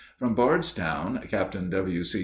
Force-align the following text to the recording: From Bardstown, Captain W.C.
From 0.17 0.33
Bardstown, 0.33 1.19
Captain 1.29 1.69
W.C. 1.69 2.19